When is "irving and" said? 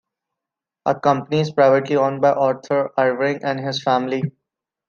2.97-3.59